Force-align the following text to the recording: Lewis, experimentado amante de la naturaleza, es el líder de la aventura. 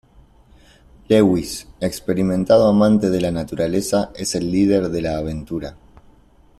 Lewis, 1.09 1.67
experimentado 1.79 2.67
amante 2.67 3.11
de 3.11 3.21
la 3.21 3.29
naturaleza, 3.29 4.09
es 4.15 4.33
el 4.33 4.51
líder 4.51 4.89
de 4.89 5.01
la 5.03 5.19
aventura. 5.19 5.75